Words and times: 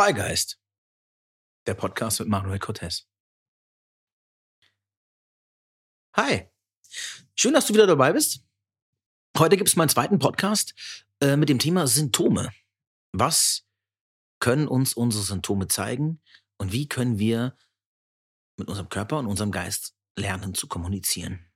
Freigeist, 0.00 0.58
der 1.66 1.74
Podcast 1.74 2.20
mit 2.20 2.28
Manuel 2.30 2.58
Cortez. 2.58 3.06
Hi, 6.16 6.48
schön, 7.34 7.52
dass 7.52 7.66
du 7.66 7.74
wieder 7.74 7.86
dabei 7.86 8.14
bist. 8.14 8.42
Heute 9.36 9.58
gibt 9.58 9.68
es 9.68 9.76
meinen 9.76 9.90
zweiten 9.90 10.18
Podcast 10.18 10.74
äh, 11.20 11.36
mit 11.36 11.50
dem 11.50 11.58
Thema 11.58 11.86
Symptome. 11.86 12.50
Was 13.12 13.66
können 14.38 14.68
uns 14.68 14.94
unsere 14.94 15.22
Symptome 15.22 15.68
zeigen 15.68 16.22
und 16.56 16.72
wie 16.72 16.88
können 16.88 17.18
wir 17.18 17.54
mit 18.56 18.68
unserem 18.68 18.88
Körper 18.88 19.18
und 19.18 19.26
unserem 19.26 19.52
Geist 19.52 19.94
lernen 20.16 20.54
zu 20.54 20.66
kommunizieren? 20.66 21.49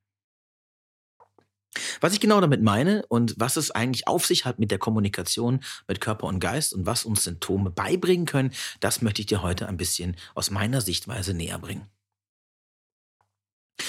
Was 2.00 2.12
ich 2.12 2.20
genau 2.20 2.40
damit 2.40 2.62
meine 2.62 3.04
und 3.06 3.34
was 3.38 3.56
es 3.56 3.70
eigentlich 3.70 4.06
auf 4.06 4.26
sich 4.26 4.44
hat 4.44 4.58
mit 4.58 4.70
der 4.70 4.78
Kommunikation 4.78 5.60
mit 5.88 6.00
Körper 6.00 6.26
und 6.26 6.40
Geist 6.40 6.72
und 6.72 6.86
was 6.86 7.04
uns 7.04 7.24
Symptome 7.24 7.70
beibringen 7.70 8.26
können, 8.26 8.52
das 8.80 9.02
möchte 9.02 9.22
ich 9.22 9.26
dir 9.26 9.42
heute 9.42 9.68
ein 9.68 9.76
bisschen 9.76 10.16
aus 10.34 10.50
meiner 10.50 10.80
Sichtweise 10.80 11.34
näher 11.34 11.58
bringen. 11.58 11.88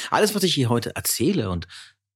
Alles, 0.09 0.33
was 0.33 0.43
ich 0.43 0.53
hier 0.53 0.69
heute 0.69 0.95
erzähle 0.95 1.49
und 1.49 1.67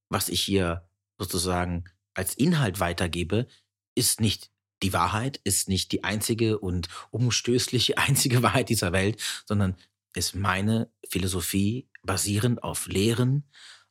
was 0.10 0.30
ich 0.30 0.42
hier 0.42 0.88
sozusagen 1.18 1.86
als 2.14 2.34
Inhalt 2.34 2.80
weitergebe, 2.80 3.48
ist 3.96 4.22
nicht 4.22 4.50
die 4.82 4.94
Wahrheit, 4.94 5.40
ist 5.44 5.68
nicht 5.68 5.92
die 5.92 6.04
einzige 6.04 6.60
und 6.60 6.88
umstößliche 7.12 7.98
einzige 7.98 8.42
Wahrheit 8.44 8.70
dieser 8.70 8.92
Welt, 8.92 9.22
sondern 9.46 9.76
ist 10.16 10.36
meine 10.36 10.92
Philosophie 11.08 11.88
basierend 12.04 12.64
auf 12.64 12.88
Lehren, 12.88 13.48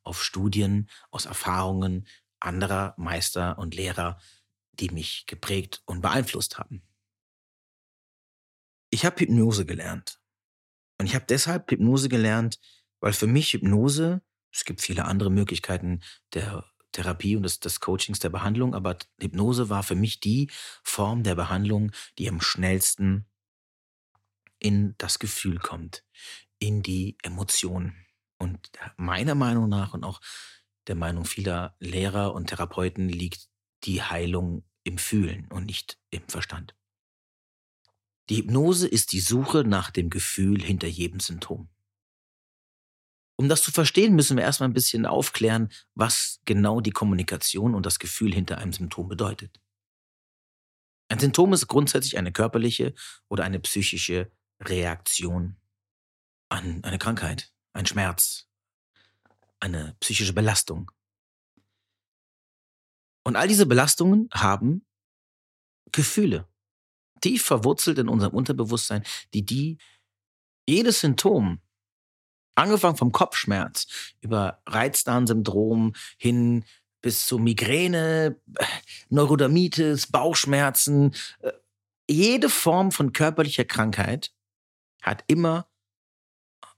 auf 0.09 0.25
Studien, 0.25 0.89
aus 1.11 1.27
Erfahrungen 1.27 2.07
anderer 2.41 2.95
Meister 2.97 3.59
und 3.59 3.75
Lehrer, 3.75 4.19
die 4.73 4.91
mich 4.91 5.27
geprägt 5.27 5.83
und 5.87 6.01
beeinflusst 6.01 6.59
haben. 6.59 6.83
Ich 8.91 9.05
habe 9.05 9.21
Hypnose 9.21 9.67
gelernt. 9.67 10.21
Und 10.99 11.07
ich 11.07 11.15
habe 11.15 11.27
deshalb 11.29 11.71
Hypnose 11.71 12.09
gelernt, 12.09 12.59
weil 13.01 13.13
für 13.13 13.27
mich 13.27 13.53
Hypnose, 13.53 14.23
es 14.53 14.65
gibt 14.65 14.81
viele 14.81 15.05
andere 15.05 15.31
Möglichkeiten 15.31 16.01
der 16.33 16.65
Therapie 16.93 17.37
und 17.37 17.43
des, 17.43 17.61
des 17.61 17.81
Coachings, 17.81 18.19
der 18.19 18.31
Behandlung, 18.31 18.75
aber 18.75 18.99
Hypnose 19.21 19.69
war 19.69 19.83
für 19.83 19.95
mich 19.95 20.21
die 20.21 20.51
Form 20.83 21.23
der 21.23 21.35
Behandlung, 21.35 21.93
die 22.19 22.29
am 22.29 22.41
schnellsten 22.41 23.27
in 24.59 24.95
das 24.99 25.19
Gefühl 25.19 25.59
kommt, 25.59 26.05
in 26.59 26.83
die 26.83 27.17
Emotionen. 27.23 28.08
Und 28.39 28.71
meiner 28.97 29.35
Meinung 29.35 29.69
nach 29.69 29.95
und 29.95 30.05
auch 30.05 30.21
der 30.87 30.95
Meinung 30.95 31.25
vieler 31.25 31.77
Lehrer 31.81 32.35
und 32.35 32.49
Therapeuten 32.49 33.09
liegt 33.09 33.49
die 33.85 34.03
Heilung 34.03 34.65
im 34.85 34.99
Fühlen 34.99 35.49
und 35.51 35.67
nicht 35.67 35.99
im 36.11 36.27
Verstand. 36.29 36.75
Die 38.29 38.37
Hypnose 38.37 38.87
ist 38.87 39.13
die 39.13 39.21
Suche 39.21 39.65
nach 39.65 39.91
dem 39.91 40.11
Gefühl 40.11 40.63
hinter 40.63 40.87
jedem 40.87 41.21
Symptom. 41.21 41.69
Um 43.37 43.49
das 43.49 43.63
zu 43.63 43.71
verstehen, 43.71 44.17
müssen 44.17 44.37
wir 44.37 44.45
erstmal 44.45 44.69
ein 44.69 44.75
bisschen 44.75 45.07
aufklären, 45.07 45.71
was 45.95 46.41
genau 46.45 46.81
die 46.81 46.91
Kommunikation 46.91 47.75
und 47.75 47.87
das 47.87 47.99
Gefühl 47.99 48.35
hinter 48.35 48.59
einem 48.59 48.73
Symptom 48.73 49.09
bedeutet. 49.09 49.61
Ein 51.09 51.21
Symptom 51.21 51.53
ist 51.53 51.69
grundsätzlich 51.69 52.19
eine 52.19 52.33
körperliche 52.33 52.95
oder 53.29 53.45
eine 53.45 53.61
psychische 53.61 54.31
Reaktion 54.61 55.57
an 56.51 56.83
eine 56.83 56.99
Krankheit, 56.99 57.53
ein 57.79 57.87
Schmerz, 57.87 58.49
eine 59.61 59.97
psychische 60.01 60.33
Belastung. 60.33 60.91
Und 63.25 63.37
all 63.37 63.47
diese 63.47 63.67
Belastungen 63.67 64.29
haben 64.33 64.85
Gefühle, 65.93 66.49
tief 67.21 67.45
verwurzelt 67.45 67.99
in 67.99 68.09
unserem 68.09 68.35
Unterbewusstsein, 68.35 69.05
die 69.33 69.45
die 69.45 69.79
jedes 70.67 71.01
Symptom, 71.01 71.61
angefangen 72.57 72.97
vom 72.97 73.13
Kopfschmerz 73.13 73.87
über 74.21 74.61
Reizdarmsyndrom 74.67 75.95
hin 76.19 76.65
bis 77.01 77.27
zu 77.27 77.39
Migräne, 77.39 78.41
Neurodermitis, 79.09 80.09
Bauchschmerzen, 80.09 81.15
äh, 81.41 81.53
jede 82.11 82.49
Form 82.49 82.91
von 82.91 83.13
körperlicher 83.13 83.65
Krankheit 83.65 84.35
hat 85.01 85.23
immer 85.29 85.71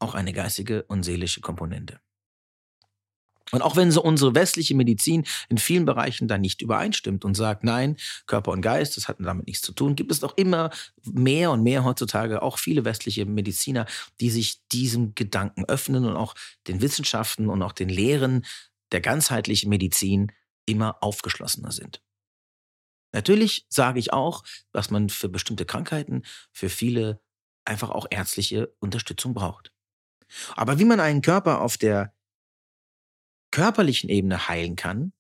auch 0.01 0.15
eine 0.15 0.33
geistige 0.33 0.83
und 0.85 1.03
seelische 1.03 1.41
Komponente. 1.41 2.01
Und 3.53 3.63
auch 3.63 3.77
wenn 3.77 3.91
so 3.91 4.03
unsere 4.03 4.35
westliche 4.35 4.75
Medizin 4.75 5.25
in 5.49 5.59
vielen 5.59 5.85
Bereichen 5.85 6.29
da 6.29 6.39
nicht 6.39 6.63
übereinstimmt 6.63 7.25
und 7.25 7.35
sagt, 7.35 7.65
nein, 7.65 7.97
Körper 8.27 8.53
und 8.53 8.63
Geist, 8.63 8.97
das 8.97 9.09
hat 9.09 9.17
damit 9.19 9.47
nichts 9.47 9.63
zu 9.63 9.73
tun, 9.73 9.97
gibt 9.97 10.13
es 10.13 10.21
doch 10.21 10.37
immer 10.37 10.71
mehr 11.03 11.51
und 11.51 11.63
mehr 11.63 11.85
heutzutage 11.85 12.43
auch 12.43 12.59
viele 12.59 12.85
westliche 12.85 13.27
Mediziner, 13.27 13.87
die 14.21 14.31
sich 14.31 14.61
diesem 14.69 15.15
Gedanken 15.15 15.65
öffnen 15.65 16.05
und 16.05 16.17
auch 16.17 16.35
den 16.69 16.81
Wissenschaften 16.81 17.49
und 17.49 17.63
auch 17.63 17.73
den 17.73 17.89
Lehren 17.89 18.45
der 18.93 19.01
ganzheitlichen 19.01 19.69
Medizin 19.69 20.33
immer 20.67 21.03
aufgeschlossener 21.03 21.73
sind. 21.73 22.01
Natürlich 23.13 23.67
sage 23.69 23.99
ich 23.99 24.13
auch, 24.13 24.45
dass 24.73 24.91
man 24.91 25.09
für 25.09 25.29
bestimmte 25.29 25.65
Krankheiten, 25.65 26.23
für 26.53 26.69
viele 26.69 27.21
einfach 27.65 27.91
auch 27.91 28.07
ärztliche 28.09 28.73
Unterstützung 28.79 29.35
braucht. 29.35 29.73
Aber 30.57 30.79
wie 30.79 30.85
man 30.85 31.01
einen 31.01 31.23
Körper 31.23 31.61
auf 31.61 31.77
der 31.77 32.15
körperlichen 33.51 34.09
Ebene 34.09 34.49
heilen 34.49 34.77
kann, 34.77 35.13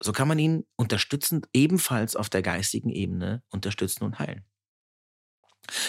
so 0.00 0.12
kann 0.12 0.28
man 0.28 0.38
ihn 0.38 0.66
unterstützend 0.76 1.48
ebenfalls 1.52 2.16
auf 2.16 2.28
der 2.28 2.42
geistigen 2.42 2.90
Ebene 2.90 3.42
unterstützen 3.50 4.04
und 4.04 4.18
heilen. 4.18 4.44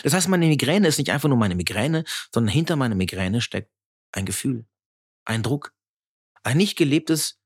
Das 0.04 0.14
heißt, 0.14 0.28
meine 0.28 0.48
Migräne 0.48 0.88
ist 0.88 0.98
nicht 0.98 1.12
einfach 1.12 1.30
nur 1.30 1.38
meine 1.38 1.56
Migräne, 1.56 2.04
sondern 2.34 2.52
hinter 2.52 2.76
meiner 2.76 2.96
Migräne 2.96 3.42
steckt 3.42 3.72
ein 4.12 4.26
Gefühl, 4.26 4.66
ein 5.26 5.44
Druck, 5.44 5.74
ein 6.44 6.58
nicht 6.58 6.78
gelebtes, 6.78 7.40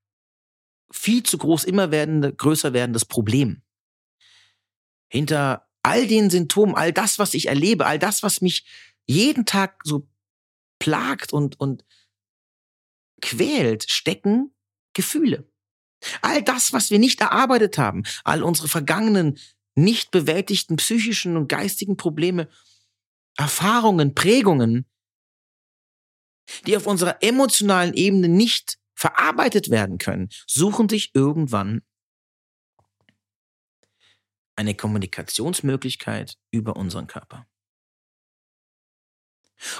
viel 0.91 1.23
zu 1.23 1.37
groß, 1.37 1.63
immer 1.63 1.91
werdende, 1.91 2.33
größer 2.33 2.73
werdendes 2.73 3.05
Problem. 3.05 3.63
Hinter 5.09 5.67
all 5.83 6.07
den 6.07 6.29
Symptomen, 6.29 6.75
all 6.75 6.93
das, 6.93 7.19
was 7.19 7.33
ich 7.33 7.47
erlebe, 7.47 7.85
all 7.85 7.99
das, 7.99 8.23
was 8.23 8.41
mich 8.41 8.65
jeden 9.07 9.45
Tag 9.45 9.79
so 9.83 10.07
plagt 10.81 11.31
und, 11.31 11.59
und 11.59 11.85
quält, 13.21 13.89
stecken 13.89 14.53
Gefühle. 14.93 15.47
All 16.21 16.41
das, 16.41 16.73
was 16.73 16.89
wir 16.89 16.97
nicht 16.97 17.21
erarbeitet 17.21 17.77
haben, 17.77 18.03
all 18.23 18.41
unsere 18.41 18.67
vergangenen, 18.67 19.37
nicht 19.75 20.11
bewältigten 20.11 20.75
psychischen 20.77 21.37
und 21.37 21.47
geistigen 21.47 21.95
Probleme, 21.95 22.49
Erfahrungen, 23.37 24.15
Prägungen, 24.15 24.85
die 26.65 26.75
auf 26.75 26.87
unserer 26.87 27.21
emotionalen 27.21 27.93
Ebene 27.93 28.27
nicht 28.27 28.79
verarbeitet 28.95 29.69
werden 29.69 29.99
können, 29.99 30.29
suchen 30.47 30.89
sich 30.89 31.11
irgendwann 31.13 31.83
eine 34.55 34.75
Kommunikationsmöglichkeit 34.75 36.37
über 36.51 36.75
unseren 36.75 37.07
Körper. 37.07 37.47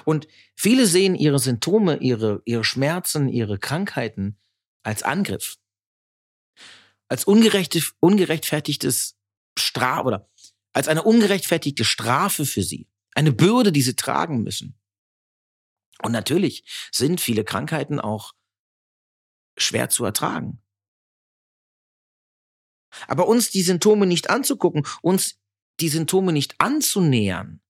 Und 0.06 0.28
viele 0.56 0.86
sehen 0.86 1.16
ihre 1.16 1.40
Symptome, 1.40 1.98
ihre, 1.98 2.42
ihre 2.46 2.64
Schmerzen, 2.64 3.30
ihre 3.30 3.58
Krankheiten 3.58 4.38
als 4.84 5.04
Angriff. 5.04 5.58
Als 7.08 7.26
ungerechtfertigtes 7.26 9.18
Strafe 9.58 10.08
oder 10.08 10.30
als 10.74 10.88
eine 10.88 11.04
ungerechtfertigte 11.04 11.84
Strafe 11.84 12.46
für 12.46 12.64
sie. 12.64 12.88
Eine 13.14 13.34
Bürde, 13.34 13.72
die 13.72 13.82
sie 13.82 13.96
tragen 13.96 14.44
müssen. 14.44 14.80
Und 16.02 16.12
natürlich 16.14 16.64
sind 16.92 17.22
viele 17.22 17.44
Krankheiten 17.44 18.00
auch 18.00 18.34
schwer 19.58 19.90
zu 19.90 20.06
ertragen. 20.06 20.62
Aber 23.08 23.28
uns 23.28 23.50
die 23.50 23.62
Symptome 23.62 24.06
nicht 24.06 24.30
anzugucken, 24.30 24.86
uns 25.02 25.40
die 25.80 25.90
Symptome 25.90 26.34
nicht 26.34 26.60
anzunähern, 26.60 27.61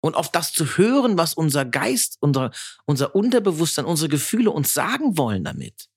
und 0.00 0.14
auf 0.14 0.30
das 0.30 0.52
zu 0.52 0.64
hören, 0.78 1.18
was 1.18 1.34
unser 1.34 1.64
Geist, 1.64 2.16
unser, 2.20 2.52
unser 2.86 3.14
Unterbewusstsein, 3.14 3.84
unsere 3.84 4.08
Gefühle 4.08 4.50
uns 4.50 4.72
sagen 4.72 5.16
wollen 5.16 5.44
damit, 5.44 5.88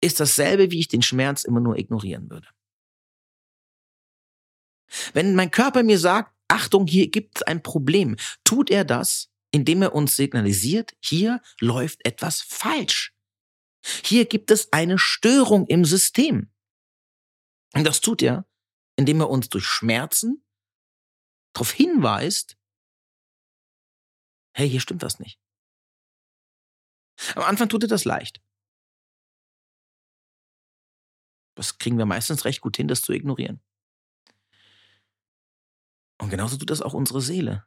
ist 0.00 0.20
dasselbe, 0.20 0.70
wie 0.70 0.80
ich 0.80 0.88
den 0.88 1.02
Schmerz 1.02 1.44
immer 1.44 1.60
nur 1.60 1.78
ignorieren 1.78 2.30
würde. 2.30 2.48
Wenn 5.12 5.34
mein 5.34 5.50
Körper 5.50 5.82
mir 5.82 5.98
sagt, 5.98 6.34
Achtung, 6.48 6.86
hier 6.86 7.10
gibt 7.10 7.38
es 7.38 7.42
ein 7.42 7.62
Problem, 7.62 8.16
tut 8.44 8.70
er 8.70 8.84
das, 8.84 9.30
indem 9.50 9.82
er 9.82 9.94
uns 9.94 10.14
signalisiert, 10.16 10.94
hier 11.00 11.40
läuft 11.60 12.04
etwas 12.06 12.42
falsch. 12.42 13.14
Hier 14.04 14.26
gibt 14.26 14.50
es 14.50 14.72
eine 14.72 14.98
Störung 14.98 15.66
im 15.66 15.84
System. 15.84 16.50
Und 17.74 17.84
das 17.84 18.00
tut 18.00 18.22
er, 18.22 18.46
indem 18.96 19.20
er 19.20 19.30
uns 19.30 19.48
durch 19.48 19.64
Schmerzen, 19.64 20.43
darauf 21.54 21.72
hinweist, 21.72 22.58
hey, 24.54 24.68
hier 24.68 24.80
stimmt 24.80 25.02
was 25.02 25.18
nicht. 25.18 25.40
Am 27.34 27.42
Anfang 27.42 27.68
tut 27.68 27.82
er 27.84 27.88
das 27.88 28.04
leicht. 28.04 28.42
Das 31.56 31.78
kriegen 31.78 31.98
wir 31.98 32.06
meistens 32.06 32.44
recht 32.44 32.60
gut 32.60 32.76
hin, 32.76 32.88
das 32.88 33.02
zu 33.02 33.12
ignorieren. 33.12 33.62
Und 36.20 36.30
genauso 36.30 36.56
tut 36.56 36.70
das 36.70 36.82
auch 36.82 36.94
unsere 36.94 37.20
Seele. 37.20 37.66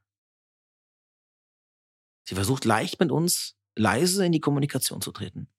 Sie 2.28 2.36
versucht 2.36 2.66
leicht 2.66 3.00
mit 3.00 3.12
uns 3.12 3.58
leise 3.76 4.26
in 4.26 4.32
die 4.32 4.42
Kommunikation 4.42 5.02
zu 5.02 5.12
treten. 5.12 5.50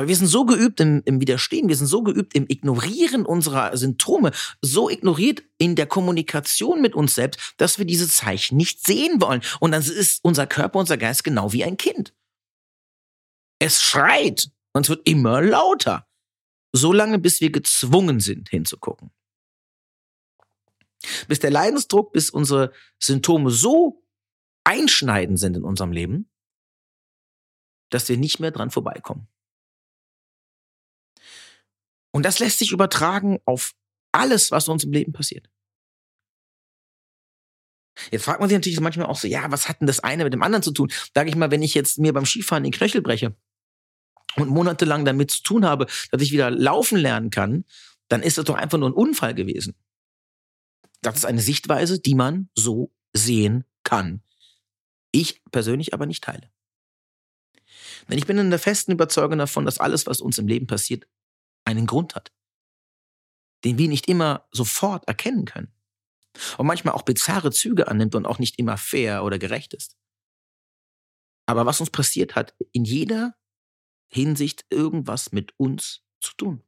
Aber 0.00 0.08
wir 0.08 0.16
sind 0.16 0.28
so 0.28 0.46
geübt 0.46 0.80
im, 0.80 1.02
im, 1.04 1.20
Widerstehen, 1.20 1.68
wir 1.68 1.76
sind 1.76 1.86
so 1.86 2.02
geübt 2.02 2.34
im 2.34 2.46
Ignorieren 2.48 3.26
unserer 3.26 3.76
Symptome, 3.76 4.32
so 4.62 4.88
ignoriert 4.88 5.42
in 5.58 5.76
der 5.76 5.86
Kommunikation 5.86 6.80
mit 6.80 6.94
uns 6.94 7.14
selbst, 7.14 7.52
dass 7.58 7.76
wir 7.76 7.84
diese 7.84 8.08
Zeichen 8.08 8.56
nicht 8.56 8.82
sehen 8.82 9.20
wollen. 9.20 9.42
Und 9.60 9.72
dann 9.72 9.82
ist 9.82 10.24
unser 10.24 10.46
Körper, 10.46 10.78
unser 10.78 10.96
Geist 10.96 11.22
genau 11.22 11.52
wie 11.52 11.64
ein 11.64 11.76
Kind. 11.76 12.14
Es 13.58 13.82
schreit 13.82 14.50
und 14.72 14.86
es 14.86 14.88
wird 14.88 15.06
immer 15.06 15.42
lauter. 15.42 16.08
So 16.72 16.94
lange, 16.94 17.18
bis 17.18 17.42
wir 17.42 17.52
gezwungen 17.52 18.20
sind, 18.20 18.48
hinzugucken. 18.48 19.10
Bis 21.28 21.40
der 21.40 21.50
Leidensdruck, 21.50 22.14
bis 22.14 22.30
unsere 22.30 22.72
Symptome 22.98 23.50
so 23.50 24.02
einschneidend 24.64 25.38
sind 25.38 25.58
in 25.58 25.62
unserem 25.62 25.92
Leben, 25.92 26.30
dass 27.90 28.08
wir 28.08 28.16
nicht 28.16 28.40
mehr 28.40 28.50
dran 28.50 28.70
vorbeikommen. 28.70 29.28
Und 32.12 32.24
das 32.24 32.38
lässt 32.38 32.58
sich 32.58 32.72
übertragen 32.72 33.38
auf 33.44 33.72
alles, 34.12 34.50
was 34.50 34.68
uns 34.68 34.84
im 34.84 34.92
Leben 34.92 35.12
passiert. 35.12 35.48
Jetzt 38.10 38.24
fragt 38.24 38.40
man 38.40 38.48
sich 38.48 38.56
natürlich 38.56 38.80
manchmal 38.80 39.06
auch 39.06 39.16
so, 39.16 39.28
ja, 39.28 39.50
was 39.50 39.68
hat 39.68 39.80
denn 39.80 39.86
das 39.86 40.00
eine 40.00 40.24
mit 40.24 40.32
dem 40.32 40.42
anderen 40.42 40.62
zu 40.62 40.72
tun? 40.72 40.90
Sag 41.14 41.28
ich 41.28 41.36
mal, 41.36 41.50
wenn 41.50 41.62
ich 41.62 41.74
jetzt 41.74 41.98
mir 41.98 42.12
beim 42.12 42.24
Skifahren 42.24 42.62
den 42.62 42.72
Knöchel 42.72 43.02
breche 43.02 43.36
und 44.36 44.48
monatelang 44.48 45.04
damit 45.04 45.30
zu 45.30 45.42
tun 45.42 45.64
habe, 45.64 45.86
dass 46.10 46.22
ich 46.22 46.32
wieder 46.32 46.50
laufen 46.50 46.98
lernen 46.98 47.30
kann, 47.30 47.64
dann 48.08 48.22
ist 48.22 48.38
das 48.38 48.44
doch 48.44 48.56
einfach 48.56 48.78
nur 48.78 48.88
ein 48.88 48.94
Unfall 48.94 49.34
gewesen. 49.34 49.74
Das 51.02 51.16
ist 51.16 51.24
eine 51.24 51.40
Sichtweise, 51.40 52.00
die 52.00 52.14
man 52.14 52.48
so 52.54 52.92
sehen 53.12 53.64
kann. 53.84 54.22
Ich 55.12 55.42
persönlich 55.50 55.94
aber 55.94 56.06
nicht 56.06 56.24
teile. 56.24 56.50
Denn 58.08 58.18
ich 58.18 58.26
bin 58.26 58.38
in 58.38 58.50
der 58.50 58.58
festen 58.58 58.92
Überzeugung 58.92 59.38
davon, 59.38 59.64
dass 59.64 59.78
alles, 59.78 60.06
was 60.06 60.20
uns 60.20 60.38
im 60.38 60.46
Leben 60.46 60.66
passiert, 60.66 61.06
einen 61.70 61.86
Grund 61.86 62.14
hat, 62.14 62.32
den 63.64 63.78
wir 63.78 63.88
nicht 63.88 64.08
immer 64.08 64.48
sofort 64.50 65.06
erkennen 65.08 65.44
können 65.44 65.72
und 66.58 66.66
manchmal 66.66 66.94
auch 66.94 67.02
bizarre 67.02 67.50
Züge 67.50 67.88
annimmt 67.88 68.14
und 68.14 68.26
auch 68.26 68.38
nicht 68.38 68.58
immer 68.58 68.76
fair 68.76 69.24
oder 69.24 69.38
gerecht 69.38 69.74
ist. 69.74 69.96
Aber 71.46 71.66
was 71.66 71.80
uns 71.80 71.90
passiert 71.90 72.36
hat, 72.36 72.54
in 72.72 72.84
jeder 72.84 73.34
Hinsicht 74.08 74.64
irgendwas 74.70 75.32
mit 75.32 75.52
uns 75.58 76.04
zu 76.20 76.34
tun. 76.36 76.62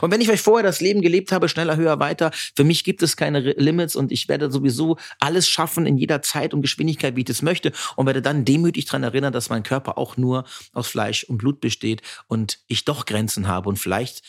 Und 0.00 0.10
wenn 0.10 0.20
ich 0.20 0.30
euch 0.30 0.40
vorher 0.40 0.64
das 0.64 0.80
Leben 0.80 1.02
gelebt 1.02 1.30
habe, 1.32 1.48
schneller, 1.48 1.76
höher, 1.76 2.00
weiter, 2.00 2.30
für 2.56 2.64
mich 2.64 2.84
gibt 2.84 3.02
es 3.02 3.16
keine 3.16 3.40
Limits 3.40 3.94
und 3.96 4.10
ich 4.10 4.28
werde 4.28 4.50
sowieso 4.50 4.96
alles 5.20 5.48
schaffen 5.48 5.86
in 5.86 5.96
jeder 5.96 6.22
Zeit 6.22 6.52
und 6.52 6.62
Geschwindigkeit, 6.62 7.16
wie 7.16 7.20
ich 7.20 7.26
das 7.26 7.42
möchte 7.42 7.72
und 7.96 8.06
werde 8.06 8.22
dann 8.22 8.44
demütig 8.44 8.86
daran 8.86 9.04
erinnern, 9.04 9.32
dass 9.32 9.50
mein 9.50 9.62
Körper 9.62 9.96
auch 9.98 10.16
nur 10.16 10.44
aus 10.72 10.88
Fleisch 10.88 11.24
und 11.24 11.38
Blut 11.38 11.60
besteht 11.60 12.02
und 12.26 12.60
ich 12.66 12.84
doch 12.84 13.06
Grenzen 13.06 13.46
habe 13.46 13.68
und 13.68 13.78
vielleicht 13.78 14.22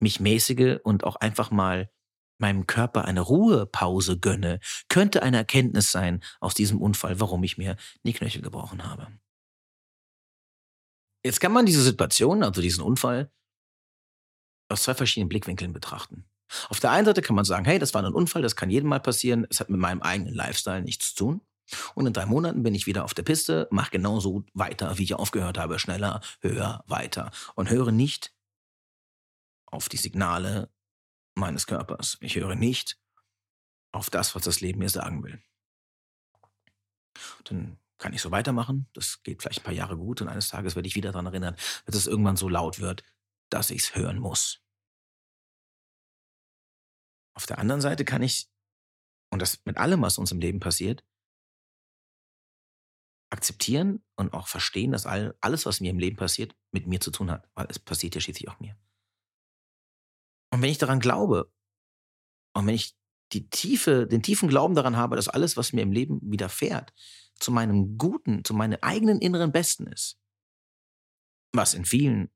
mich 0.00 0.20
mäßige 0.20 0.78
und 0.82 1.04
auch 1.04 1.16
einfach 1.16 1.50
mal 1.50 1.90
meinem 2.38 2.66
Körper 2.66 3.04
eine 3.04 3.20
Ruhepause 3.20 4.18
gönne, 4.18 4.58
könnte 4.88 5.22
eine 5.22 5.36
Erkenntnis 5.36 5.92
sein 5.92 6.22
aus 6.40 6.54
diesem 6.54 6.80
Unfall, 6.80 7.20
warum 7.20 7.44
ich 7.44 7.56
mir 7.56 7.76
die 8.02 8.12
Knöchel 8.12 8.42
gebrochen 8.42 8.84
habe. 8.84 9.06
Jetzt 11.24 11.40
kann 11.40 11.52
man 11.52 11.66
diese 11.66 11.82
Situation, 11.82 12.42
also 12.42 12.60
diesen 12.60 12.82
Unfall, 12.82 13.30
aus 14.72 14.82
zwei 14.82 14.94
verschiedenen 14.94 15.28
Blickwinkeln 15.28 15.72
betrachten. 15.72 16.24
Auf 16.68 16.80
der 16.80 16.90
einen 16.90 17.06
Seite 17.06 17.22
kann 17.22 17.36
man 17.36 17.44
sagen, 17.44 17.64
hey, 17.64 17.78
das 17.78 17.94
war 17.94 18.04
ein 18.04 18.12
Unfall, 18.12 18.42
das 18.42 18.56
kann 18.56 18.70
jedem 18.70 18.88
mal 18.88 19.00
passieren, 19.00 19.46
es 19.48 19.60
hat 19.60 19.70
mit 19.70 19.80
meinem 19.80 20.02
eigenen 20.02 20.34
Lifestyle 20.34 20.82
nichts 20.82 21.14
zu 21.14 21.24
tun. 21.24 21.40
Und 21.94 22.06
in 22.06 22.12
drei 22.12 22.26
Monaten 22.26 22.62
bin 22.62 22.74
ich 22.74 22.86
wieder 22.86 23.04
auf 23.04 23.14
der 23.14 23.22
Piste, 23.22 23.68
mache 23.70 23.90
genauso 23.90 24.44
weiter, 24.52 24.98
wie 24.98 25.04
ich 25.04 25.14
aufgehört 25.14 25.58
habe, 25.58 25.78
schneller, 25.78 26.20
höher, 26.40 26.84
weiter 26.86 27.30
und 27.54 27.70
höre 27.70 27.92
nicht 27.92 28.34
auf 29.66 29.88
die 29.88 29.96
Signale 29.96 30.70
meines 31.34 31.66
Körpers. 31.66 32.18
Ich 32.20 32.36
höre 32.36 32.54
nicht 32.54 32.98
auf 33.92 34.10
das, 34.10 34.34
was 34.34 34.42
das 34.42 34.60
Leben 34.60 34.80
mir 34.80 34.90
sagen 34.90 35.22
will. 35.22 35.42
Dann 37.44 37.78
kann 37.98 38.12
ich 38.12 38.20
so 38.20 38.30
weitermachen. 38.30 38.88
Das 38.92 39.22
geht 39.22 39.42
vielleicht 39.42 39.60
ein 39.60 39.64
paar 39.64 39.72
Jahre 39.72 39.96
gut 39.96 40.20
und 40.20 40.28
eines 40.28 40.48
Tages 40.48 40.74
werde 40.74 40.88
ich 40.88 40.96
wieder 40.96 41.12
daran 41.12 41.26
erinnern, 41.26 41.56
dass 41.86 41.94
es 41.94 42.06
irgendwann 42.06 42.36
so 42.36 42.48
laut 42.48 42.80
wird, 42.80 43.02
dass 43.48 43.70
ich 43.70 43.82
es 43.82 43.94
hören 43.94 44.18
muss. 44.18 44.61
Auf 47.34 47.46
der 47.46 47.58
anderen 47.58 47.80
Seite 47.80 48.04
kann 48.04 48.22
ich, 48.22 48.48
und 49.30 49.40
das 49.40 49.64
mit 49.64 49.76
allem, 49.78 50.02
was 50.02 50.18
uns 50.18 50.32
im 50.32 50.40
Leben 50.40 50.60
passiert, 50.60 51.04
akzeptieren 53.30 54.04
und 54.16 54.34
auch 54.34 54.46
verstehen, 54.46 54.92
dass 54.92 55.06
all, 55.06 55.36
alles, 55.40 55.64
was 55.64 55.80
mir 55.80 55.90
im 55.90 55.98
Leben 55.98 56.16
passiert, 56.16 56.54
mit 56.70 56.86
mir 56.86 57.00
zu 57.00 57.10
tun 57.10 57.30
hat, 57.30 57.48
weil 57.54 57.66
es 57.70 57.78
passiert 57.78 58.14
ja 58.14 58.20
schließlich 58.20 58.48
auch 58.48 58.60
mir. 58.60 58.76
Und 60.52 60.60
wenn 60.60 60.70
ich 60.70 60.78
daran 60.78 61.00
glaube 61.00 61.50
und 62.54 62.66
wenn 62.66 62.74
ich 62.74 62.94
die 63.32 63.48
tiefe, 63.48 64.06
den 64.06 64.22
tiefen 64.22 64.50
Glauben 64.50 64.74
daran 64.74 64.98
habe, 64.98 65.16
dass 65.16 65.28
alles, 65.28 65.56
was 65.56 65.72
mir 65.72 65.80
im 65.80 65.92
Leben 65.92 66.20
widerfährt, 66.22 66.92
zu 67.40 67.50
meinem 67.50 67.96
Guten, 67.96 68.44
zu 68.44 68.52
meinem 68.52 68.78
eigenen 68.82 69.18
inneren 69.20 69.50
Besten 69.50 69.86
ist, 69.86 70.20
was 71.54 71.72
in 71.72 71.86
vielen 71.86 72.30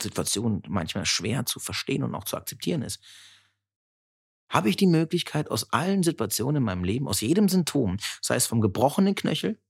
Situationen 0.00 0.62
manchmal 0.68 1.04
schwer 1.04 1.44
zu 1.44 1.60
verstehen 1.60 2.02
und 2.02 2.14
auch 2.14 2.24
zu 2.24 2.36
akzeptieren 2.36 2.82
ist, 2.82 3.02
habe 4.48 4.68
ich 4.68 4.76
die 4.76 4.86
Möglichkeit, 4.86 5.50
aus 5.50 5.72
allen 5.72 6.02
Situationen 6.02 6.56
in 6.56 6.62
meinem 6.62 6.84
Leben, 6.84 7.08
aus 7.08 7.20
jedem 7.20 7.48
Symptom, 7.48 7.98
sei 8.20 8.36
es 8.36 8.46
vom 8.46 8.60
gebrochenen 8.60 9.14
Knöchel 9.14 9.60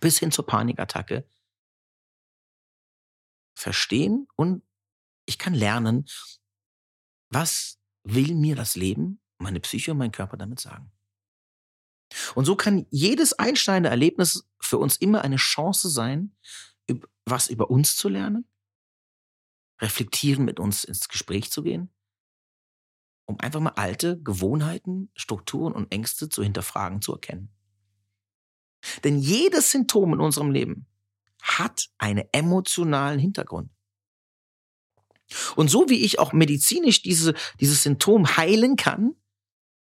bis 0.00 0.18
hin 0.18 0.30
zur 0.30 0.46
Panikattacke, 0.46 1.28
verstehen 3.54 4.28
und 4.36 4.62
ich 5.26 5.38
kann 5.38 5.54
lernen, 5.54 6.06
was 7.30 7.78
will 8.04 8.34
mir 8.34 8.56
das 8.56 8.76
Leben, 8.76 9.20
meine 9.38 9.60
Psyche 9.60 9.92
und 9.92 9.98
mein 9.98 10.12
Körper 10.12 10.36
damit 10.36 10.60
sagen. 10.60 10.92
Und 12.34 12.46
so 12.46 12.56
kann 12.56 12.86
jedes 12.90 13.34
einschneidende 13.34 13.90
Erlebnis 13.90 14.48
für 14.60 14.78
uns 14.78 14.96
immer 14.96 15.22
eine 15.22 15.36
Chance 15.36 15.90
sein, 15.90 16.34
was 17.26 17.48
über 17.48 17.68
uns 17.70 17.96
zu 17.96 18.08
lernen, 18.08 18.48
reflektieren 19.80 20.44
mit 20.44 20.58
uns 20.58 20.84
ins 20.84 21.08
Gespräch 21.08 21.50
zu 21.50 21.62
gehen 21.62 21.92
um 23.28 23.38
einfach 23.40 23.60
mal 23.60 23.74
alte 23.76 24.20
Gewohnheiten, 24.20 25.10
Strukturen 25.14 25.74
und 25.74 25.92
Ängste 25.92 26.30
zu 26.30 26.42
hinterfragen, 26.42 27.02
zu 27.02 27.12
erkennen. 27.12 27.50
Denn 29.04 29.18
jedes 29.18 29.70
Symptom 29.70 30.14
in 30.14 30.20
unserem 30.20 30.50
Leben 30.50 30.86
hat 31.42 31.90
einen 31.98 32.24
emotionalen 32.32 33.18
Hintergrund. 33.18 33.70
Und 35.56 35.68
so 35.68 35.90
wie 35.90 36.04
ich 36.04 36.18
auch 36.18 36.32
medizinisch 36.32 37.02
diese, 37.02 37.34
dieses 37.60 37.82
Symptom 37.82 38.36
heilen 38.38 38.76
kann, 38.76 39.14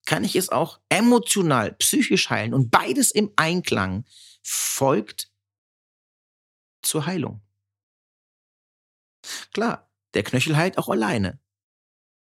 kann 0.05 0.25
ich 0.25 0.35
es 0.35 0.49
auch 0.49 0.81
emotional, 0.89 1.73
psychisch 1.75 2.29
heilen. 2.29 2.53
Und 2.53 2.69
beides 2.69 3.11
im 3.11 3.31
Einklang 3.37 4.03
folgt 4.43 5.31
zur 6.81 7.05
Heilung. 7.05 7.41
Klar, 9.53 9.89
der 10.15 10.23
Knöchel 10.23 10.57
heilt 10.57 10.77
auch 10.77 10.89
alleine, 10.89 11.39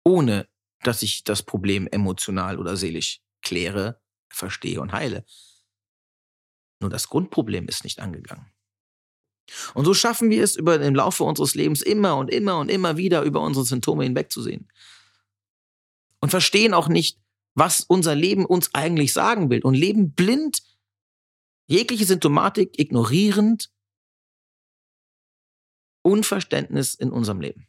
ohne 0.03 0.47
dass 0.87 1.01
ich 1.01 1.23
das 1.23 1.43
Problem 1.43 1.87
emotional 1.87 2.59
oder 2.59 2.77
seelisch 2.77 3.21
kläre, 3.41 4.01
verstehe 4.29 4.81
und 4.81 4.91
heile. 4.91 5.25
Nur 6.79 6.89
das 6.89 7.09
Grundproblem 7.09 7.67
ist 7.67 7.83
nicht 7.83 7.99
angegangen. 7.99 8.51
Und 9.73 9.85
so 9.85 9.93
schaffen 9.93 10.29
wir 10.29 10.43
es 10.43 10.55
über 10.55 10.77
den 10.77 10.95
Laufe 10.95 11.23
unseres 11.23 11.55
Lebens 11.55 11.81
immer 11.81 12.17
und 12.17 12.29
immer 12.29 12.57
und 12.57 12.69
immer 12.69 12.97
wieder 12.97 13.21
über 13.21 13.41
unsere 13.41 13.65
Symptome 13.65 14.03
hinwegzusehen. 14.03 14.67
Und 16.19 16.29
verstehen 16.29 16.73
auch 16.73 16.87
nicht, 16.87 17.19
was 17.53 17.81
unser 17.81 18.15
Leben 18.15 18.45
uns 18.45 18.73
eigentlich 18.73 19.13
sagen 19.13 19.49
will. 19.49 19.61
Und 19.61 19.75
leben 19.75 20.13
blind, 20.13 20.63
jegliche 21.67 22.05
Symptomatik 22.05 22.79
ignorierend, 22.79 23.71
Unverständnis 26.01 26.95
in 26.95 27.11
unserem 27.11 27.41
Leben. 27.41 27.67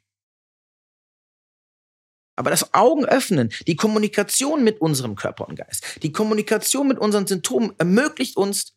Aber 2.36 2.50
das 2.50 2.74
Augen 2.74 3.06
öffnen, 3.06 3.50
die 3.66 3.76
Kommunikation 3.76 4.62
mit 4.62 4.80
unserem 4.80 5.16
Körper 5.16 5.48
und 5.48 5.56
Geist, 5.56 5.84
die 6.02 6.12
Kommunikation 6.12 6.86
mit 6.86 6.98
unseren 6.98 7.26
Symptomen 7.26 7.74
ermöglicht 7.78 8.36
uns 8.36 8.76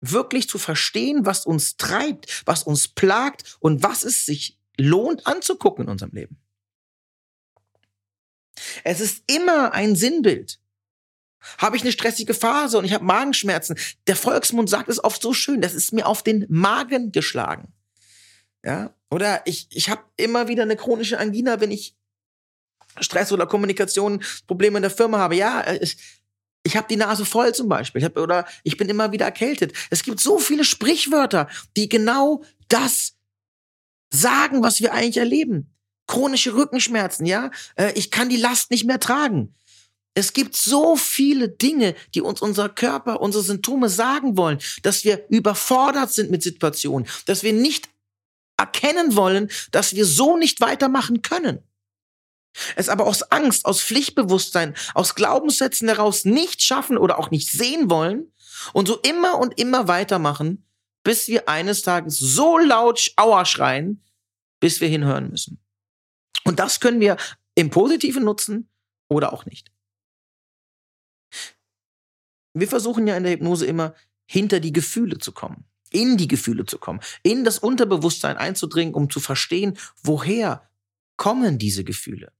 wirklich 0.00 0.48
zu 0.48 0.58
verstehen, 0.58 1.24
was 1.24 1.46
uns 1.46 1.76
treibt, 1.76 2.42
was 2.46 2.64
uns 2.64 2.88
plagt 2.88 3.56
und 3.60 3.82
was 3.82 4.02
es 4.02 4.26
sich 4.26 4.58
lohnt 4.76 5.26
anzugucken 5.26 5.84
in 5.84 5.90
unserem 5.90 6.12
Leben. 6.12 6.38
Es 8.84 9.00
ist 9.00 9.22
immer 9.26 9.72
ein 9.72 9.96
Sinnbild. 9.96 10.60
Habe 11.58 11.76
ich 11.76 11.82
eine 11.82 11.92
stressige 11.92 12.34
Phase 12.34 12.78
und 12.78 12.84
ich 12.84 12.92
habe 12.92 13.04
Magenschmerzen. 13.04 13.78
Der 14.06 14.16
Volksmund 14.16 14.68
sagt 14.68 14.88
es 14.88 15.02
oft 15.02 15.22
so 15.22 15.32
schön, 15.32 15.60
das 15.60 15.74
ist 15.74 15.92
mir 15.92 16.06
auf 16.06 16.22
den 16.22 16.44
Magen 16.48 17.12
geschlagen. 17.12 17.72
Ja? 18.64 18.94
Oder 19.10 19.46
ich, 19.46 19.68
ich 19.70 19.88
habe 19.88 20.02
immer 20.16 20.48
wieder 20.48 20.64
eine 20.64 20.76
chronische 20.76 21.18
Angina, 21.18 21.60
wenn 21.60 21.70
ich 21.70 21.95
Stress 23.00 23.32
oder 23.32 23.46
Kommunikationsprobleme 23.46 24.78
in 24.78 24.82
der 24.82 24.90
Firma 24.90 25.18
habe. 25.18 25.36
Ja, 25.36 25.64
ich, 25.80 25.96
ich 26.62 26.76
habe 26.76 26.88
die 26.88 26.96
Nase 26.96 27.24
voll 27.24 27.54
zum 27.54 27.68
Beispiel. 27.68 28.00
Ich 28.00 28.04
hab, 28.04 28.16
oder 28.18 28.46
ich 28.64 28.76
bin 28.76 28.88
immer 28.88 29.12
wieder 29.12 29.24
erkältet. 29.24 29.72
Es 29.90 30.02
gibt 30.02 30.20
so 30.20 30.38
viele 30.38 30.64
Sprichwörter, 30.64 31.48
die 31.76 31.88
genau 31.88 32.42
das 32.68 33.14
sagen, 34.12 34.62
was 34.62 34.80
wir 34.80 34.92
eigentlich 34.92 35.18
erleben. 35.18 35.72
Chronische 36.06 36.54
Rückenschmerzen, 36.54 37.26
ja. 37.26 37.50
Äh, 37.76 37.92
ich 37.94 38.10
kann 38.10 38.28
die 38.28 38.36
Last 38.36 38.70
nicht 38.70 38.84
mehr 38.84 39.00
tragen. 39.00 39.54
Es 40.14 40.32
gibt 40.32 40.56
so 40.56 40.96
viele 40.96 41.50
Dinge, 41.50 41.94
die 42.14 42.22
uns 42.22 42.40
unser 42.40 42.70
Körper, 42.70 43.20
unsere 43.20 43.44
Symptome 43.44 43.90
sagen 43.90 44.36
wollen, 44.36 44.58
dass 44.82 45.04
wir 45.04 45.26
überfordert 45.28 46.10
sind 46.10 46.30
mit 46.30 46.42
Situationen, 46.42 47.06
dass 47.26 47.42
wir 47.42 47.52
nicht 47.52 47.90
erkennen 48.56 49.14
wollen, 49.14 49.50
dass 49.72 49.94
wir 49.94 50.06
so 50.06 50.38
nicht 50.38 50.62
weitermachen 50.62 51.20
können. 51.20 51.58
Es 52.74 52.88
aber 52.88 53.06
aus 53.06 53.22
Angst, 53.30 53.66
aus 53.66 53.82
Pflichtbewusstsein, 53.82 54.74
aus 54.94 55.14
Glaubenssätzen 55.14 55.88
heraus 55.88 56.24
nicht 56.24 56.62
schaffen 56.62 56.98
oder 56.98 57.18
auch 57.18 57.30
nicht 57.30 57.50
sehen 57.50 57.90
wollen 57.90 58.32
und 58.72 58.88
so 58.88 58.96
immer 58.98 59.38
und 59.38 59.58
immer 59.60 59.88
weitermachen, 59.88 60.66
bis 61.02 61.28
wir 61.28 61.48
eines 61.48 61.82
Tages 61.82 62.18
so 62.18 62.58
laut 62.58 63.12
Aua 63.16 63.44
schreien, 63.44 64.02
bis 64.60 64.80
wir 64.80 64.88
hinhören 64.88 65.30
müssen. 65.30 65.60
Und 66.44 66.58
das 66.58 66.80
können 66.80 67.00
wir 67.00 67.16
im 67.54 67.70
Positiven 67.70 68.24
nutzen 68.24 68.70
oder 69.08 69.32
auch 69.32 69.46
nicht. 69.46 69.70
Wir 72.54 72.68
versuchen 72.68 73.06
ja 73.06 73.16
in 73.16 73.24
der 73.24 73.32
Hypnose 73.32 73.66
immer 73.66 73.94
hinter 74.26 74.60
die 74.60 74.72
Gefühle 74.72 75.18
zu 75.18 75.32
kommen, 75.32 75.64
in 75.90 76.16
die 76.16 76.28
Gefühle 76.28 76.64
zu 76.64 76.78
kommen, 76.78 77.00
in 77.22 77.44
das 77.44 77.58
Unterbewusstsein 77.58 78.36
einzudringen, 78.36 78.94
um 78.94 79.10
zu 79.10 79.20
verstehen, 79.20 79.78
woher 80.02 80.68
kommen 81.16 81.58
diese 81.58 81.84
Gefühle? 81.84 82.32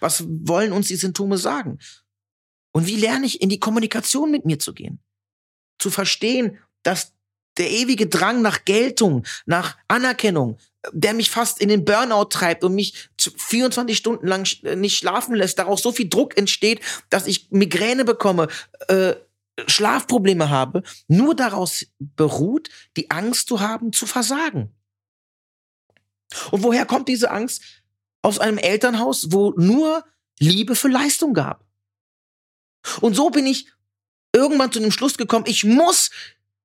Was 0.00 0.24
wollen 0.26 0.72
uns 0.72 0.88
die 0.88 0.96
Symptome 0.96 1.38
sagen? 1.38 1.78
Und 2.72 2.86
wie 2.86 2.96
lerne 2.96 3.26
ich 3.26 3.40
in 3.40 3.48
die 3.48 3.60
Kommunikation 3.60 4.30
mit 4.30 4.44
mir 4.44 4.58
zu 4.58 4.74
gehen? 4.74 5.00
Zu 5.78 5.90
verstehen, 5.90 6.58
dass 6.82 7.14
der 7.56 7.70
ewige 7.70 8.06
Drang 8.06 8.42
nach 8.42 8.64
Geltung, 8.64 9.26
nach 9.44 9.76
Anerkennung, 9.88 10.58
der 10.92 11.14
mich 11.14 11.30
fast 11.30 11.60
in 11.60 11.68
den 11.68 11.84
Burnout 11.84 12.26
treibt 12.26 12.64
und 12.64 12.74
mich 12.74 13.10
24 13.18 13.96
Stunden 13.96 14.26
lang 14.26 14.48
äh, 14.62 14.76
nicht 14.76 14.96
schlafen 14.96 15.34
lässt, 15.34 15.58
daraus 15.58 15.82
so 15.82 15.92
viel 15.92 16.08
Druck 16.08 16.38
entsteht, 16.38 16.80
dass 17.10 17.26
ich 17.26 17.50
Migräne 17.50 18.04
bekomme, 18.04 18.48
äh, 18.88 19.14
Schlafprobleme 19.66 20.48
habe, 20.48 20.82
nur 21.06 21.34
daraus 21.34 21.86
beruht, 21.98 22.70
die 22.96 23.10
Angst 23.10 23.48
zu 23.48 23.60
haben, 23.60 23.92
zu 23.92 24.06
versagen. 24.06 24.74
Und 26.50 26.62
woher 26.62 26.86
kommt 26.86 27.08
diese 27.08 27.30
Angst? 27.30 27.79
Aus 28.22 28.38
einem 28.38 28.58
Elternhaus, 28.58 29.32
wo 29.32 29.52
nur 29.56 30.04
Liebe 30.38 30.74
für 30.74 30.88
Leistung 30.88 31.34
gab. 31.34 31.64
Und 33.00 33.14
so 33.14 33.30
bin 33.30 33.46
ich 33.46 33.66
irgendwann 34.34 34.72
zu 34.72 34.80
dem 34.80 34.92
Schluss 34.92 35.16
gekommen, 35.16 35.46
ich 35.46 35.64
muss 35.64 36.10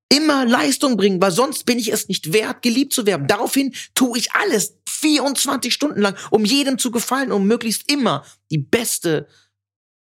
immer 0.10 0.46
Leistung 0.46 0.98
bringen, 0.98 1.22
weil 1.22 1.32
sonst 1.32 1.66
bin 1.66 1.80
ich 1.80 1.92
es 1.92 2.08
nicht 2.08 2.32
wert, 2.32 2.62
geliebt 2.62 2.94
zu 2.94 3.06
werden. 3.06 3.28
Daraufhin 3.28 3.74
tue 3.96 4.18
ich 4.18 4.32
alles 4.34 4.78
24 4.88 5.74
Stunden 5.74 6.02
lang, 6.02 6.16
um 6.30 6.46
jedem 6.46 6.78
zu 6.78 6.92
gefallen, 6.92 7.32
um 7.32 7.48
möglichst 7.48 7.92
immer 7.92 8.26
die 8.52 8.60
beste 8.60 9.28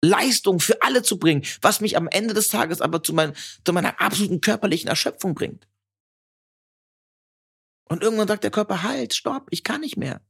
Leistung 0.05 0.59
für 0.59 0.83
alle 0.83 1.03
zu 1.03 1.19
bringen, 1.19 1.45
was 1.61 1.81
mich 1.81 1.97
am 1.97 2.09
Ende 2.09 2.35
des 2.35 2.49
Tages 2.49 2.81
aber 2.81 3.03
zu, 3.03 3.13
mein, 3.13 3.35
zu 3.65 3.73
meiner 3.73 4.01
absoluten 4.01 4.41
körperlichen 4.41 4.89
Erschöpfung 4.89 5.35
bringt. 5.35 5.69
Und 7.89 8.03
irgendwann 8.03 8.29
sagt 8.29 8.43
der 8.43 8.51
Körper, 8.51 8.83
halt, 8.83 9.15
stopp, 9.15 9.47
ich 9.51 9.63
kann 9.63 9.81
nicht 9.81 9.97
mehr. 9.97 10.21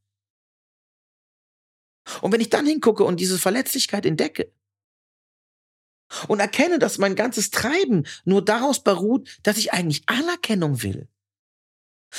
Und 2.20 2.32
wenn 2.32 2.40
ich 2.40 2.50
dann 2.50 2.66
hingucke 2.66 3.04
und 3.04 3.20
diese 3.20 3.38
Verletzlichkeit 3.38 4.06
entdecke, 4.06 4.52
und 6.28 6.40
erkenne, 6.40 6.78
dass 6.78 6.98
mein 6.98 7.16
ganzes 7.16 7.50
Treiben 7.50 8.06
nur 8.24 8.44
daraus 8.44 8.82
beruht, 8.82 9.28
dass 9.42 9.56
ich 9.56 9.72
eigentlich 9.72 10.02
Anerkennung 10.06 10.82
will. 10.82 11.08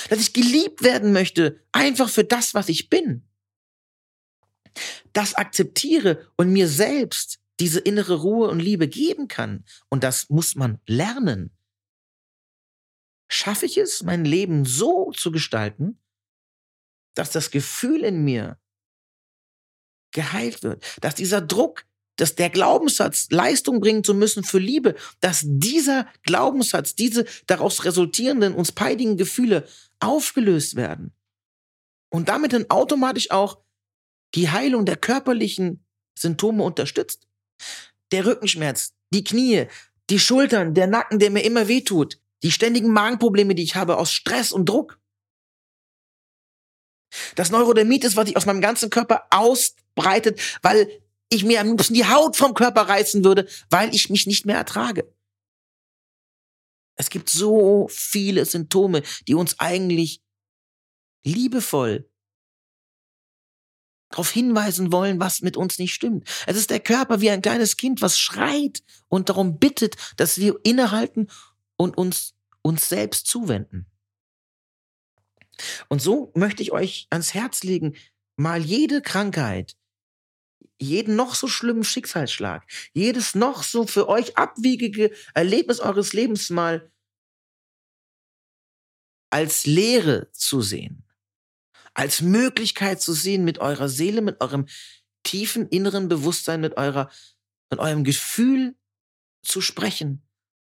Dass 0.10 0.20
ich 0.20 0.34
geliebt 0.34 0.84
werden 0.84 1.14
möchte, 1.14 1.60
einfach 1.72 2.10
für 2.10 2.24
das, 2.24 2.54
was 2.54 2.70
ich 2.70 2.90
bin. 2.90 3.28
Das 5.14 5.36
akzeptiere 5.36 6.28
und 6.36 6.52
mir 6.52 6.68
selbst 6.68 7.40
diese 7.60 7.80
innere 7.80 8.16
Ruhe 8.16 8.50
und 8.50 8.60
Liebe 8.60 8.88
geben 8.88 9.28
kann. 9.28 9.64
Und 9.90 10.04
das 10.04 10.30
muss 10.30 10.56
man 10.56 10.80
lernen. 10.88 11.52
Schaffe 13.30 13.68
ich 13.68 13.78
es, 13.78 14.02
mein 14.02 14.26
Leben 14.26 14.66
so 14.66 15.12
zu 15.12 15.32
gestalten, 15.32 16.00
dass 17.14 17.30
das 17.30 17.52
Gefühl 17.52 18.04
in 18.04 18.24
mir 18.24 18.60
geheilt 20.14 20.64
wird, 20.64 20.84
dass 21.02 21.16
dieser 21.16 21.42
Druck 21.42 21.86
dass 22.16 22.36
der 22.36 22.50
Glaubenssatz, 22.50 23.28
Leistung 23.32 23.80
bringen 23.80 24.04
zu 24.04 24.14
müssen 24.14 24.44
für 24.44 24.60
Liebe, 24.60 24.96
dass 25.20 25.42
dieser 25.44 26.08
Glaubenssatz, 26.24 26.96
diese 26.96 27.26
daraus 27.48 27.86
resultierenden, 27.86 28.54
uns 28.54 28.72
peinlichen 28.72 29.18
Gefühle 29.18 29.68
aufgelöst 30.00 30.76
werden. 30.76 31.14
Und 32.10 32.30
damit 32.30 32.54
dann 32.54 32.70
automatisch 32.70 33.32
auch 33.32 33.60
die 34.36 34.50
Heilung 34.50 34.86
der 34.86 34.98
körperlichen 34.98 35.84
Symptome 36.18 36.64
unterstützt. 36.64 37.28
Der 38.12 38.26
Rückenschmerz, 38.26 38.94
die 39.12 39.24
Knie, 39.24 39.66
die 40.10 40.20
Schultern, 40.20 40.76
der 40.76 40.88
Nacken, 40.88 41.18
der 41.18 41.32
mir 41.32 41.44
immer 41.44 41.68
wehtut, 41.68 42.20
die 42.44 42.52
ständigen 42.52 42.92
Magenprobleme, 42.92 43.56
die 43.56 43.64
ich 43.64 43.76
habe 43.76 43.98
aus 43.98 44.12
Stress 44.12 44.52
und 44.52 44.70
Druck. 44.70 45.00
Das 47.36 47.52
Neurodermitis, 47.52 48.16
was 48.16 48.28
sich 48.28 48.38
aus 48.38 48.46
meinem 48.46 48.62
ganzen 48.62 48.90
Körper 48.90 49.28
ausbreitet, 49.96 50.40
weil 50.62 50.90
ich 51.30 51.44
mir 51.44 51.62
am 51.62 51.70
liebsten 51.70 51.94
die 51.94 52.06
Haut 52.06 52.36
vom 52.36 52.54
Körper 52.54 52.82
reißen 52.82 53.24
würde, 53.24 53.48
weil 53.70 53.94
ich 53.94 54.10
mich 54.10 54.28
nicht 54.28 54.46
mehr 54.46 54.58
ertrage. 54.58 55.12
Es 56.96 57.10
gibt 57.10 57.30
so 57.30 57.88
viele 57.90 58.46
Symptome, 58.46 59.02
die 59.28 59.34
uns 59.34 59.60
eigentlich 59.60 60.22
liebevoll 61.24 62.08
darauf 64.12 64.30
hinweisen 64.30 64.92
wollen, 64.92 65.20
was 65.20 65.42
mit 65.42 65.58
uns 65.58 65.80
nicht 65.80 65.94
stimmt. 65.94 66.28
Es 66.46 66.56
ist 66.56 66.70
der 66.70 66.80
Körper 66.80 67.20
wie 67.20 67.32
ein 67.32 67.42
kleines 67.42 67.78
Kind, 67.78 68.02
was 68.04 68.20
schreit 68.20 68.84
und 69.08 69.30
darum 69.30 69.58
bittet, 69.58 69.96
dass 70.18 70.38
wir 70.38 70.60
innehalten 70.64 71.30
und 71.78 71.98
uns 71.98 72.36
uns 72.62 72.88
selbst 72.88 73.28
zuwenden. 73.28 73.88
Und 75.90 76.02
so 76.02 76.32
möchte 76.36 76.62
ich 76.62 76.72
euch 76.72 77.08
ans 77.10 77.34
Herz 77.34 77.64
legen, 77.64 77.96
mal 78.38 78.62
jede 78.62 79.02
Krankheit, 79.02 79.76
jeden 80.84 81.16
noch 81.16 81.36
so 81.36 81.48
schlimmen 81.48 81.84
Schicksalsschlag, 81.84 82.64
jedes 82.94 83.36
noch 83.36 83.64
so 83.64 83.88
für 83.88 84.08
euch 84.10 84.38
abwiegige 84.38 85.12
Erlebnis 85.34 85.80
eures 85.80 86.14
Lebens 86.14 86.50
mal 86.50 86.92
als 89.32 89.66
Lehre 89.66 90.30
zu 90.32 90.62
sehen, 90.62 91.04
als 91.96 92.22
Möglichkeit 92.22 93.02
zu 93.02 93.14
sehen, 93.14 93.44
mit 93.44 93.58
eurer 93.60 93.90
Seele, 93.90 94.22
mit 94.22 94.42
eurem 94.42 94.68
tiefen 95.24 95.68
inneren 95.70 96.08
Bewusstsein, 96.08 96.62
mit 96.62 96.78
eurer, 96.78 97.10
mit 97.72 97.80
eurem 97.80 98.04
Gefühl 98.04 98.76
zu 99.42 99.62
sprechen 99.62 100.22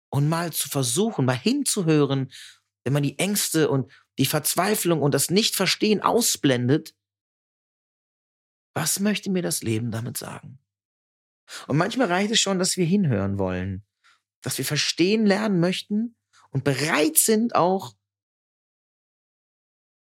und 0.09 0.27
mal 0.27 0.51
zu 0.53 0.69
versuchen, 0.69 1.25
mal 1.25 1.37
hinzuhören, 1.37 2.31
wenn 2.83 2.93
man 2.93 3.03
die 3.03 3.19
Ängste 3.19 3.69
und 3.69 3.91
die 4.17 4.25
Verzweiflung 4.25 5.01
und 5.01 5.13
das 5.13 5.29
Nichtverstehen 5.29 6.01
ausblendet 6.01 6.95
was 8.77 8.99
möchte 8.99 9.31
mir 9.31 9.41
das 9.41 9.63
Leben 9.63 9.89
damit 9.89 10.17
sagen? 10.17 10.59
Und 11.67 11.77
manchmal 11.77 12.09
reicht 12.09 12.29
es 12.29 12.39
schon, 12.39 12.59
dass 12.59 12.77
wir 12.77 12.85
hinhören 12.85 13.39
wollen, 13.39 13.83
dass 14.41 14.59
wir 14.59 14.65
verstehen 14.65 15.25
lernen 15.25 15.59
möchten 15.59 16.15
und 16.51 16.63
bereit 16.63 17.17
sind 17.17 17.55
auch 17.55 17.95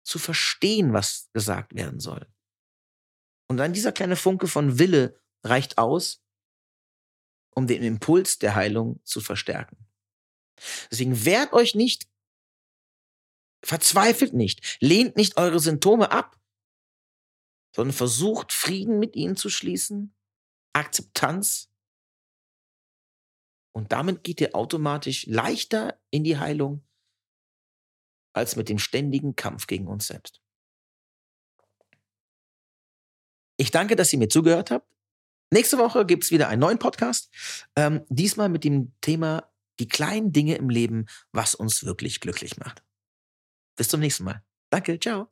zu 0.04 0.20
verstehen, 0.20 0.94
was 0.94 1.32
gesagt 1.34 1.74
werden 1.74 2.00
soll. 2.00 2.32
Und 3.48 3.58
dann 3.58 3.74
dieser 3.74 3.92
kleine 3.92 4.16
Funke 4.16 4.48
von 4.48 4.78
Wille 4.78 5.20
reicht 5.44 5.80
aus, 5.80 6.24
um 7.56 7.66
den 7.66 7.82
Impuls 7.82 8.38
der 8.38 8.54
Heilung 8.54 9.02
zu 9.04 9.20
verstärken. 9.20 9.88
Deswegen 10.92 11.26
wehrt 11.26 11.54
euch 11.54 11.74
nicht, 11.74 12.08
verzweifelt 13.64 14.34
nicht, 14.34 14.78
lehnt 14.80 15.18
nicht 15.18 15.38
eure 15.38 15.60
Symptome 15.60 16.12
ab, 16.12 16.39
sondern 17.80 17.96
versucht, 17.96 18.52
Frieden 18.52 19.00
mit 19.00 19.16
ihnen 19.16 19.38
zu 19.38 19.50
schließen, 19.50 20.14
Akzeptanz. 20.74 21.72
Und 23.74 23.94
damit 23.94 24.26
geht 24.26 24.42
ihr 24.42 24.54
automatisch 24.54 25.26
leichter 25.28 25.98
in 26.10 26.26
die 26.26 26.38
Heilung 26.38 26.86
als 28.34 28.58
mit 28.58 28.68
dem 28.68 28.80
ständigen 28.80 29.38
Kampf 29.38 29.66
gegen 29.66 29.88
uns 29.88 30.08
selbst. 30.08 30.42
Ich 33.56 33.72
danke, 33.72 33.96
dass 33.96 34.12
ihr 34.12 34.20
mir 34.20 34.28
zugehört 34.28 34.72
habt. 34.72 34.94
Nächste 35.50 35.78
Woche 35.78 36.06
gibt 36.06 36.26
es 36.26 36.32
wieder 36.32 36.50
einen 36.50 36.60
neuen 36.60 36.80
Podcast. 36.80 37.34
Ähm, 37.78 38.06
diesmal 38.10 38.50
mit 38.50 38.66
dem 38.66 38.92
Thema 39.00 39.50
die 39.80 39.88
kleinen 39.88 40.34
Dinge 40.34 40.56
im 40.56 40.70
Leben, 40.70 41.06
was 41.32 41.56
uns 41.56 41.86
wirklich 41.86 42.20
glücklich 42.20 42.58
macht. 42.58 42.84
Bis 43.78 43.88
zum 43.88 44.02
nächsten 44.02 44.26
Mal. 44.26 44.44
Danke, 44.70 45.00
ciao. 45.00 45.32